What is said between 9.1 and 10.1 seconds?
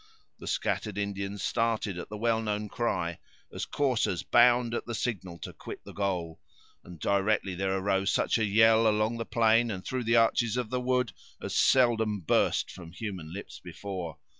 the plain, and through